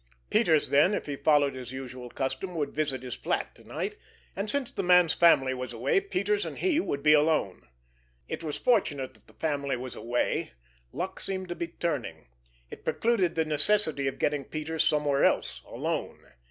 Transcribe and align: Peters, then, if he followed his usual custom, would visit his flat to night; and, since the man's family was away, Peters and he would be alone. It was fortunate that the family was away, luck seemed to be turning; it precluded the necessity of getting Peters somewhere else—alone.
Peters, 0.31 0.71
then, 0.71 0.95
if 0.95 1.05
he 1.05 1.15
followed 1.15 1.53
his 1.53 1.71
usual 1.71 2.09
custom, 2.09 2.55
would 2.55 2.71
visit 2.73 3.03
his 3.03 3.13
flat 3.13 3.53
to 3.53 3.63
night; 3.63 3.97
and, 4.35 4.49
since 4.49 4.71
the 4.71 4.81
man's 4.81 5.13
family 5.13 5.53
was 5.53 5.73
away, 5.73 5.99
Peters 5.99 6.43
and 6.43 6.57
he 6.57 6.79
would 6.79 7.03
be 7.03 7.13
alone. 7.13 7.67
It 8.27 8.41
was 8.43 8.57
fortunate 8.57 9.13
that 9.13 9.27
the 9.27 9.33
family 9.35 9.77
was 9.77 9.95
away, 9.95 10.53
luck 10.91 11.19
seemed 11.19 11.49
to 11.49 11.55
be 11.55 11.67
turning; 11.67 12.25
it 12.71 12.83
precluded 12.83 13.35
the 13.35 13.45
necessity 13.45 14.07
of 14.07 14.17
getting 14.17 14.43
Peters 14.43 14.83
somewhere 14.83 15.23
else—alone. 15.23 16.31